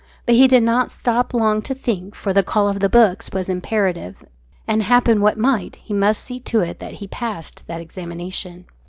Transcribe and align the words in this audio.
But 0.25 0.33
he 0.33 0.47
did 0.47 0.63
not 0.63 0.89
stop 0.89 1.31
long 1.31 1.61
to 1.61 1.75
think, 1.75 2.15
for 2.15 2.33
the 2.33 2.41
call 2.41 2.67
of 2.67 2.81
his 2.81 2.89
books 2.89 3.29
was 3.31 3.49
imperative, 3.49 4.25
and 4.67 4.81
happen 4.81 5.21
what 5.21 5.37
might, 5.37 5.75
he 5.75 5.93
must 5.93 6.23
see 6.23 6.39
to 6.39 6.61
it 6.61 6.79
that 6.79 6.93
he 6.93 7.07
passed 7.07 7.67
that 7.67 7.81
examination. 7.81 8.65